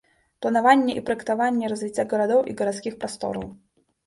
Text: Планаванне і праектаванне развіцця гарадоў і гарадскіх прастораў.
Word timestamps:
Планаванне 0.45 0.95
і 0.99 1.03
праектаванне 1.09 1.69
развіцця 1.75 2.07
гарадоў 2.15 2.41
і 2.53 2.57
гарадскіх 2.63 2.97
прастораў. 3.05 3.47